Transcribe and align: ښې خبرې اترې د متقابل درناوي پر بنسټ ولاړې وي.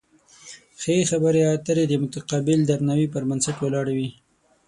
ښې 0.81 0.95
خبرې 1.11 1.41
اترې 1.55 1.83
د 1.87 1.93
متقابل 2.03 2.59
درناوي 2.69 3.07
پر 3.13 3.23
بنسټ 3.29 3.57
ولاړې 3.61 3.93
وي. 3.97 4.09